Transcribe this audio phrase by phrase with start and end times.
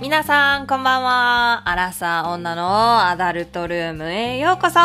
[0.00, 1.68] 皆さん、こんばんは。
[1.68, 4.78] アラサー女のアダルトルームへようこそ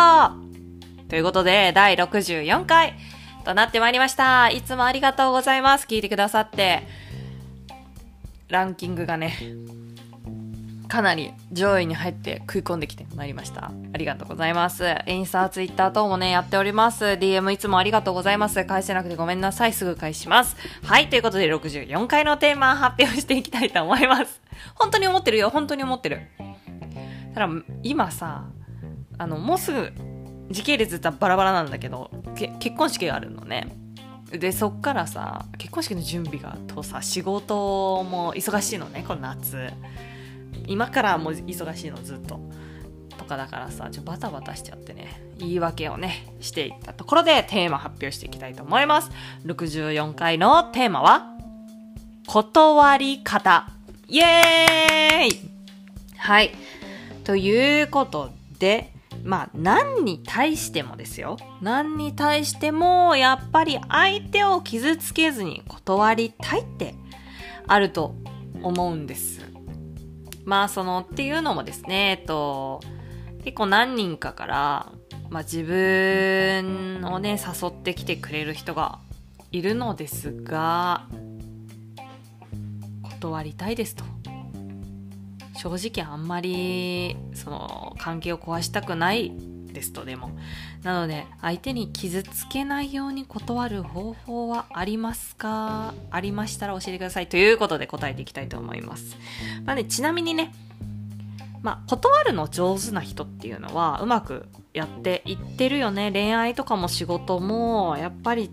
[1.07, 2.95] ということで、第64回
[3.45, 4.49] となってまいりました。
[4.49, 5.85] いつもありがとうございます。
[5.85, 6.87] 聞いてくださって。
[8.47, 9.37] ランキングがね、
[10.87, 13.71] かなり上位に入って食い込んできてまいりました。
[13.93, 14.95] ありがとうございます。
[15.05, 17.05] インスタ、ツイッター等もね、やっております。
[17.05, 18.65] DM いつもありがとうございます。
[18.65, 19.73] 返せなくてごめんなさい。
[19.73, 20.57] すぐ返します。
[20.83, 24.42] はい、ということで64回のテーマ発表していきたいと思います。
[24.75, 25.49] 本当に思ってるよ。
[25.49, 26.21] 本当に思ってる。
[27.33, 27.49] ただ、
[27.81, 28.45] 今さ、
[29.17, 29.91] あの、もうすぐ、
[30.49, 33.75] 時系列ってバラバラなんだけど、け結婚式があるのね。
[34.31, 39.71] で、そっからさ、結婚式の準備がとさ、仕事も忙しいのね、この夏。
[40.67, 42.39] 今からもう忙しいのずっと。
[43.17, 49.11] とかだからさ、ちょっとバタバタしちゃってね、言い訳をね、していったところでテーマ発表していきたいと思います。
[49.45, 51.29] 64回のテーマは、
[52.27, 53.69] 断り方。
[54.07, 55.49] イエーイ
[56.17, 56.51] はい。
[57.23, 61.37] ということで、まあ、何に対してもですよ。
[61.61, 66.95] 何に対しても、やっぱり相手を傷つけずに断りたいって
[67.67, 68.15] あると
[68.61, 69.41] 思うんです。
[70.45, 72.81] まあ、その、っていうのもですね、えっと、
[73.43, 74.91] 結構何人かから、
[75.29, 78.99] まあ自分をね、誘ってきてくれる人が
[79.51, 81.07] いるのですが、
[83.23, 84.03] 断りたいですと。
[85.55, 89.31] 正直あんまり、その、関係を壊したくない
[89.71, 90.31] ですと、でも。
[90.81, 95.93] なので、相手に傷つけないように断る方法はありますか？
[96.11, 97.27] ありましたら教えてください。
[97.27, 99.15] ということで答えていきたいと思います。
[99.63, 100.53] まあね、ちなみにね、
[101.61, 106.11] まあ、断るの上手な人っていうのはうまくやっていってるよね。
[106.11, 108.51] 恋愛とかも仕事も、やっぱり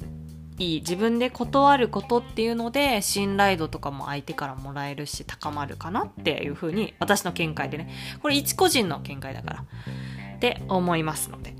[0.60, 0.80] いい。
[0.80, 7.90] 自分で断ることっていうので、信頼度とかも相手からもらえるし、高まるかなっていうふうに、私の見解でね。
[8.22, 9.64] これ一個人の見解だから。
[10.36, 11.54] って思いますので。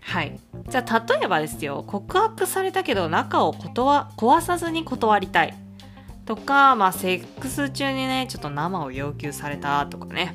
[0.00, 0.40] はい。
[0.68, 5.54] じゃあ、例えばですよ、告白されたけど中を断壊さずに断りたい。
[6.24, 10.34] とか、まあ、セックス中にね、ちょっと生を要求されたとかね。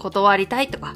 [0.00, 0.94] 断りたいとか、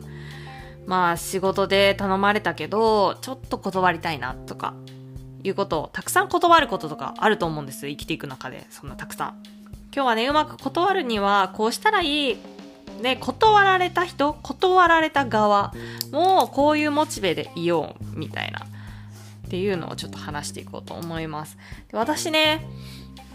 [0.86, 4.74] まあ仕事で頼まれたけど、ちょっと断りたいなとか、
[5.44, 7.86] いうことをたくさん断ることとかあると思うんです。
[7.86, 9.42] 生きていく中で、そんなたくさん。
[9.94, 12.36] 今日はね、うまく断るには、こうしたらいい。
[13.00, 15.72] ね、断られた人、断られた側
[16.12, 18.60] も、こういうモチベでいよう、みたいな。
[18.60, 21.58] っていうのをちょっと話していこうと思います。
[21.90, 22.66] で私ね、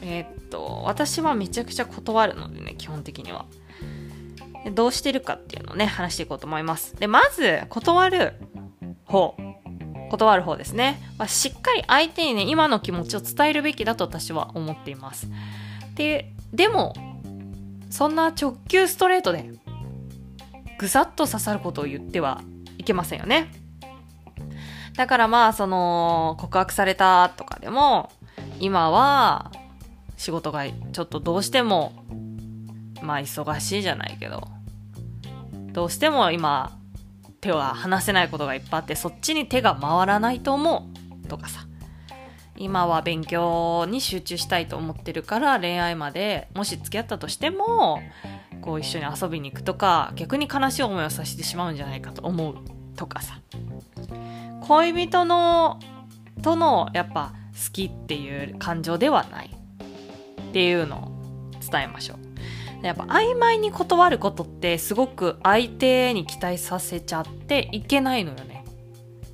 [0.01, 3.45] えーっと、私はめちゃくちゃ断るのでね、基本的には。
[4.73, 6.95] どうしてるかっていうのをね、話していこうと思います。
[6.95, 8.33] で、まず、断る
[9.05, 9.35] 方。
[10.09, 10.99] 断る方ですね。
[11.17, 15.27] まあ、しっかり相手にね、今の気持ちを伝えるべきだと私は思っています。
[15.95, 16.93] で、でも、
[17.89, 19.49] そんな直球ストレートで、
[20.77, 22.41] ぐさっと刺さることを言っては
[22.77, 23.51] いけませんよね。
[24.95, 28.11] だからまあ、その、告白されたとかでも、
[28.59, 29.51] 今は、
[30.17, 31.93] 仕事がちょっとどうしても
[33.01, 34.47] まあ忙しいじゃないけど、
[35.71, 36.77] どうしても今、
[37.41, 40.89] 手は離せないことがいっぱいあって、そっちに手が回らないと思
[41.23, 41.65] うとかさ。
[42.57, 48.01] 今は勉強に集中したいと思ってるから恋愛までもし付き合ったとしても
[48.61, 52.55] こう一緒に遊びに行くとか逆に悲しい思いをさせてしまうんじゃないかと思う
[52.97, 53.39] とかさ。
[54.67, 55.79] 恋人の
[56.43, 59.55] とのやっぱ好きっていう感情ではない。
[60.49, 61.11] っていうのを
[61.71, 62.28] 伝えましょう。
[62.81, 68.63] やっぱ曖昧に断ることってすごく相手に期待させちゃっていけないのよね。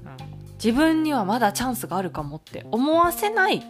[0.04, 3.64] うん、自分にはまだチャンスがあるかもって思わせない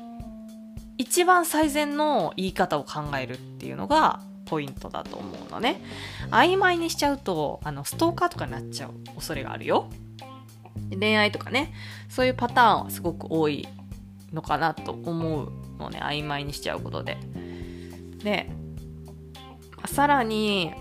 [0.98, 5.82] 一番最善の言い方を考えるっていうのがポイントだと思うのね。
[6.32, 9.90] 曖昧にしちゃうとあのストーカーとかになっちゃう恐れがあるよ。
[10.98, 11.74] 恋愛とかね
[12.10, 13.68] そういうパターンはすごく多い
[14.32, 17.18] のかなと思うのね曖昧にしちゃうことで。
[18.24, 18.50] で
[19.88, 20.74] さらに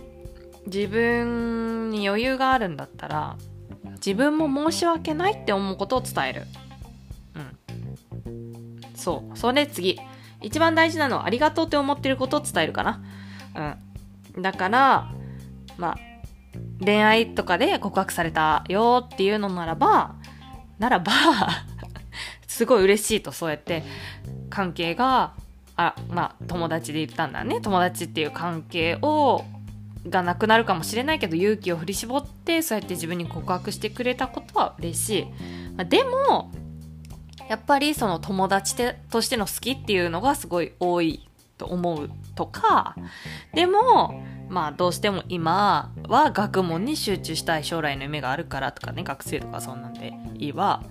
[0.66, 3.36] 自分に余裕があるんだったら
[4.04, 6.42] 自分も申し訳ないって思うことを伝える。
[8.26, 8.80] うん。
[8.94, 9.38] そう。
[9.38, 9.98] それで次。
[10.42, 13.02] 一番大事なのはありがとうって思ってることを伝えるかな。
[14.36, 14.42] うん。
[14.42, 15.10] だから、
[15.78, 15.98] まあ、
[16.84, 20.16] 恋愛とかで告白されたよっていうのならば、
[20.78, 21.12] ならば、
[22.46, 23.82] すごい嬉しいとそうやって
[24.50, 25.32] 関係が
[25.76, 27.60] あまあ友達で言ったんだね。
[27.60, 29.44] 友達っていう関係を
[30.08, 35.24] がなくなるかもしれないけど勇気を振り絞ってそうやって自分に告白してくれたことは嬉しい、
[35.76, 36.50] まあ、でも
[37.48, 38.76] やっぱりその友達
[39.10, 41.26] としての好きっていうのがすごい多い
[41.56, 42.96] と思うとか
[43.54, 50.82] でもまあどうしても今は学問に集中したい将来の夢があるからとかね学生とかそんなんでいいわ。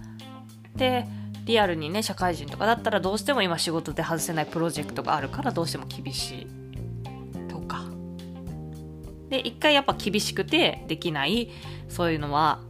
[0.76, 1.06] で
[1.46, 6.48] リアルにね社会人とかだったらどうしても今仕事で外せないプロジェクトがあるからどうしても厳しい
[7.50, 7.84] とか。
[9.30, 11.50] で一回やっぱ厳しくてできない
[11.90, 12.62] そういうのは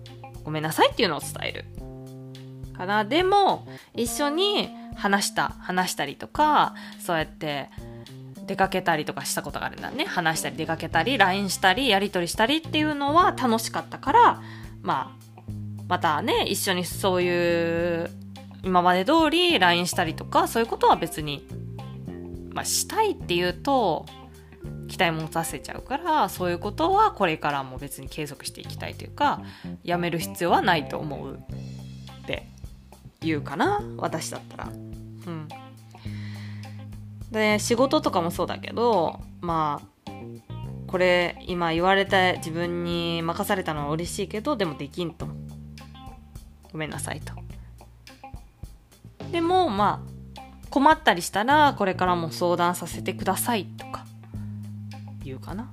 [0.44, 1.66] ごめんなさいっていうのを伝える
[2.76, 3.06] かな。
[3.06, 7.70] でも一緒に話した話したりとかそうやって
[8.46, 10.06] 出かけたりとかしたことがあるんだね。
[10.06, 14.42] 話したり出かけたり LINE したりやり取りしたりっていうのは楽しかったから
[14.82, 15.24] まあ
[15.88, 18.23] またね一緒にそういう
[18.64, 21.46] 今まで通り LINE したりとかそういうことは別に、
[22.52, 24.06] まあ、したいっていうと
[24.88, 29.42] 期待持たせちゃうからそういうことはこれからも別に継続していきたいというか
[29.84, 32.48] やめる必要はないと思うって
[33.22, 34.70] 言うかな私だったら。
[34.70, 35.48] うん。
[37.32, 40.12] で仕事とかもそうだけどまあ
[40.86, 45.28] これ今言われた自分に任されたのは嬉しいけどでもできんと。
[46.72, 47.43] ごめんなさいと。
[49.34, 50.40] でもまあ
[50.70, 54.06] 困ったりしたらこれからも相談させてくださいとか
[55.26, 55.72] 言うかな。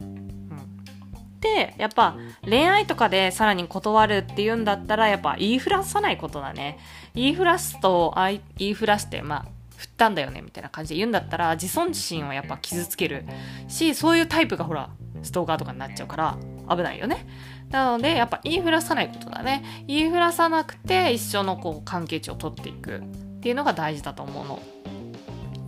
[0.00, 1.40] うん。
[1.40, 6.80] でやっぱ恋愛とかでさらに断るっていうんだったらやっぱ言いふらさないことだね。
[7.14, 8.14] 言いふらすと
[8.56, 9.44] 言いふらしてまあ
[9.76, 13.24] 振ったんだよねみたいな感じで言うんだったら自尊心をやっぱ傷つける
[13.68, 14.90] しそういうタイプがほら
[15.22, 16.36] ストーカーとかになっちゃうから
[16.68, 17.26] 危ないよね。
[17.70, 19.84] なのでやっぱ言いふらさないことだね。
[19.86, 24.62] 言いふらさなくて一緒のこう関係値を取っていくっていうのが大事だと思うの。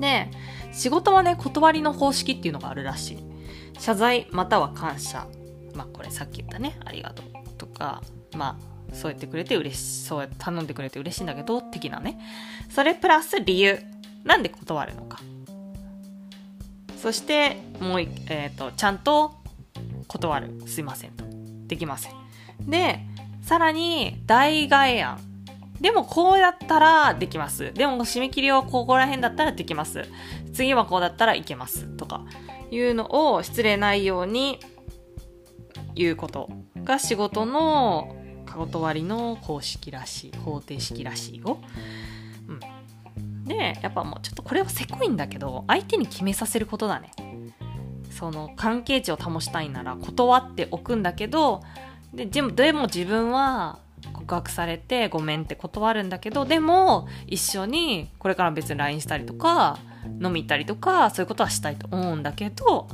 [0.00, 0.31] で
[0.73, 3.19] 仕事はね断りの方式っていうのがあるらしい。
[3.79, 5.26] 謝罪または感謝。
[5.75, 6.79] まあこれさっき言ったね。
[6.85, 7.26] ありがとう
[7.58, 8.02] とか
[8.37, 8.58] ま
[8.91, 12.19] あそう言ってくれて嬉しいそうやって頼んでくれて嬉しいんだけど的なね。
[12.70, 13.79] それプラス理由。
[14.25, 15.19] なんで断るのか。
[16.97, 19.39] そしてもう、えーと、ちゃんと
[20.10, 20.60] 断る。
[20.66, 21.12] すいません。
[21.12, 21.24] と
[21.66, 22.12] できません。
[22.66, 23.06] で
[23.42, 25.20] さらに代替案。
[25.80, 27.72] でもこうやったらできます。
[27.72, 30.04] でも締め切りはここら辺だったらできます。
[30.52, 31.86] 次はこうだったらいけます。
[31.86, 32.24] とか
[32.70, 34.58] いうのを失礼ないように
[35.94, 36.50] 言うこと
[36.82, 38.16] が仕事の
[38.46, 41.60] 断りの公式らしい方程式らしいよ
[43.46, 47.10] でやっぱもうちょっとこれはせこいんだけど相手に決めさせることだね。
[48.10, 51.62] その関係値を保ちたいなら断っておくんだけど
[52.12, 53.78] ででもでも自分は
[54.12, 59.78] 告白されてごめんって断るんだけどでも一緒にこれから別に LINE したりとか
[60.22, 62.88] 飲み行ったりとかそういうことはしたいと思うんだけど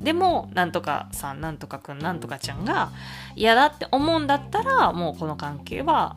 [0.00, 2.90] でもなんとかさんなんとかくんなんとかちゃんが
[3.36, 6.16] 嫌だって思うんだったらもうこの関係は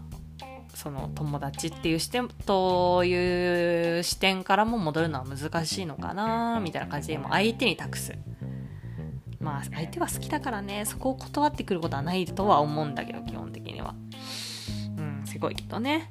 [0.75, 8.13] その友達っていう視点という視点からも戻るのは難しいのかなみたいな感じでも相手に託す。
[9.47, 13.95] まあ相手は好きだからねそこを断ってくることはないとは思うんだけど基本的には。
[14.97, 16.09] うんすごいけどね。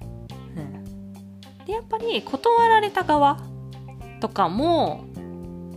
[0.56, 1.66] うん。
[1.66, 3.38] でやっぱり断られた側
[4.20, 5.16] とかもう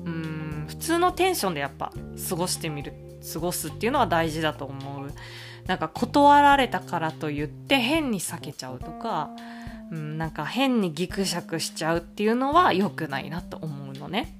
[0.09, 1.91] ん普通のテンションでやっぱ
[2.29, 2.93] 過ごしてみる
[3.33, 5.11] 過ごすっていうのは大事だと思う。
[5.67, 9.29] なんか断られたからと言って変に避けちゃうとか、
[9.91, 14.33] うん、なんか変にギクシャクしちゃうっていうのは良くないなと思うのね。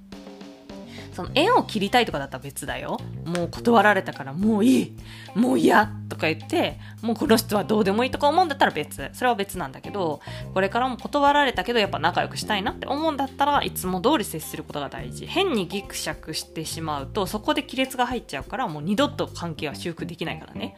[1.14, 3.00] その縁を切りたいとかだったら別だよ。
[3.26, 4.98] もう断られたからもういい
[5.36, 9.10] もう嫌とか言って、もうこの人はどうでもいいとか思うんだったら別。
[9.14, 10.22] それは別なんだけど、
[10.54, 15.26] これからも断られたけどやっぱ仲良くしたいなって思うんだったらいつも通り接することが大事。
[15.26, 20.78] 変にギクシャクしてしまうとそこで亀裂が入っちゃうからもう二度と関係は修復できないからね。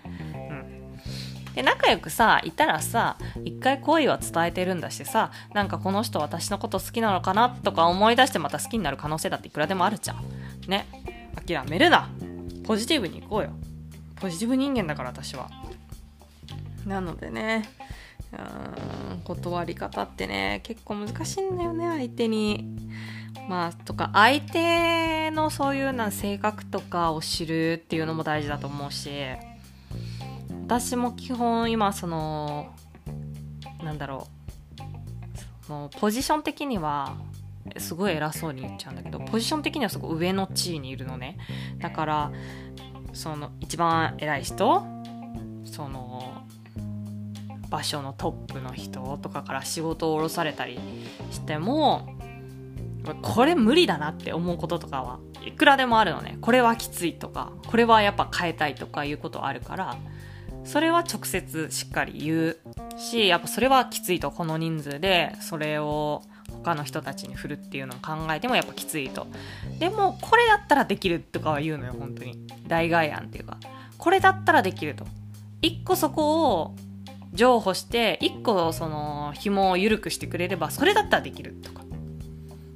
[1.55, 10.23] で仲良くさいたらさ一回恋は伝えてるんだしさなんかこの人私のこと好きなのかなとか思い出してまた好きになる可能性だっていくらでもあるじゃん。
[10.67, 10.87] ね。
[11.35, 12.09] 諦めるな。
[12.63, 13.51] ポジティブに行こうよ。
[14.15, 15.49] ポジティブ人間だから私は。
[16.85, 17.69] なのでね
[18.33, 22.77] うん断り方ってね結構難しいんだよね相手に。
[23.49, 29.09] まあとか相手のそういうな性格とかを知るっていうのも大事だと思うし。
[30.71, 32.73] 私も基本今その
[33.83, 34.29] なんだろ
[35.63, 35.65] う。
[35.65, 37.17] そのポジション的には
[37.77, 41.37] すごい偉そうに言っちゃうんだけどポジション的にはすごい上の地位にいるのね。
[41.79, 42.31] だから
[43.11, 44.85] その一番偉い人
[45.65, 46.41] その
[47.69, 50.79] 場所のトップの人とかから仕事を降ろされたり
[51.31, 52.15] しても
[53.21, 56.37] これ無理だなって思うこととかはいくらでもあるのね。
[56.39, 59.97] これはきついとかこれはやっぱ変えたいとかいうことあるから
[60.63, 62.57] それは直接しっかり言う
[62.97, 69.27] しやっぱそれはきついとこの人数でそれを他の人たちに振るっていうのを考えてもやっぱきついと。
[69.79, 72.45] でもこれだったらできるとかは言うのよ本当に。
[72.67, 73.57] 代替案っていうか。
[73.97, 75.05] これだったらできると。
[75.61, 76.75] 一個そこを
[77.33, 81.81] 譲歩して一個その紐を緩くしてくれればそれだったらできるとか。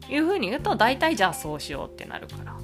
[0.10, 2.56] いうふうに言うと大体じゃあそうしようってなるから。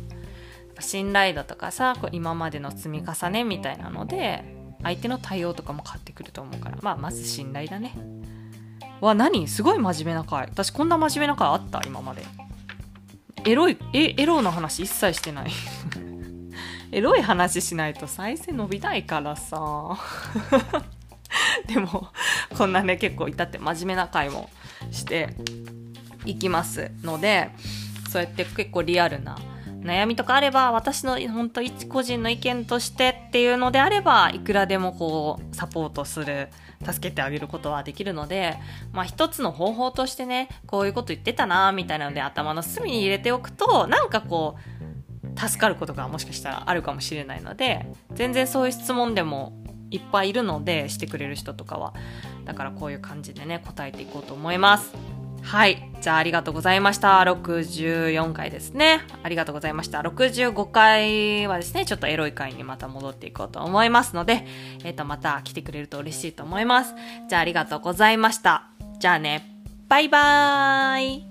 [0.79, 6.77] 信頼度とかさ今までの積み重ねみたいなので相手の対応とかも変わってくると思うから。
[6.81, 7.93] まあまず信頼だね。
[8.99, 9.47] わ何？
[9.47, 10.47] すごい真面目な回。
[10.47, 11.81] 私こんな真面目な回あった？
[11.85, 12.23] 今まで。
[13.45, 15.51] エロいえエロの話一切してない。
[16.91, 19.97] エロい話しないと再生伸びないからさ。
[21.67, 22.09] でも
[22.57, 24.49] こんなね結構いたって真面目な回も
[24.91, 25.29] して
[26.25, 27.49] いきますので
[28.09, 29.37] そうやって結構リアルな
[29.81, 36.49] 悩みとかあれば私の本当一個人の意見としてっていうのであればいくらでもこうサポートする
[36.85, 38.57] 助けてあげることはできるので
[38.91, 49.53] まあ一つの方法としてねこういうこと言ってたなみたいなので頭の隅に入れておくとなんかこう助かることがもしかしたらあるかもしれないので全然そういう質問でも
[49.89, 51.93] いっぱいいるのでしてくれる人とかは
[52.45, 54.93] だからこういう感じでね答えていこうと思います
[55.41, 55.90] はい。
[56.01, 57.19] じゃあありがとうございました。
[57.19, 59.01] 64回ですね。
[59.21, 60.01] ありがとうございました。
[60.01, 64.45] 65回はですね、ちょっとエロい回にまた戻っていこうと思いますので、
[64.83, 66.95] えっ、ー、と、また来てくれると嬉しいと思います。
[67.29, 68.71] じゃあありがとうございました。
[68.99, 71.30] じゃあね、バイバーイ